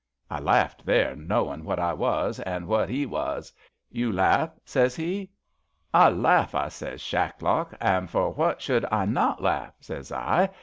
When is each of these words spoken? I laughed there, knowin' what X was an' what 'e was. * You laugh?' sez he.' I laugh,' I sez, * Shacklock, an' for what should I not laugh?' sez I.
I 0.31 0.39
laughed 0.39 0.83
there, 0.83 1.15
knowin' 1.15 1.63
what 1.63 1.77
X 1.77 1.95
was 1.95 2.39
an' 2.39 2.65
what 2.65 2.89
'e 2.89 3.05
was. 3.05 3.53
* 3.71 3.89
You 3.99 4.11
laugh?' 4.11 4.49
sez 4.65 4.95
he.' 4.95 5.29
I 5.93 6.09
laugh,' 6.09 6.55
I 6.55 6.69
sez, 6.69 6.99
* 7.01 7.03
Shacklock, 7.03 7.75
an' 7.79 8.07
for 8.07 8.31
what 8.31 8.63
should 8.63 8.87
I 8.91 9.05
not 9.05 9.43
laugh?' 9.43 9.75
sez 9.81 10.11
I. 10.11 10.49